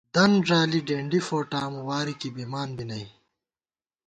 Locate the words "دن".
0.15-0.31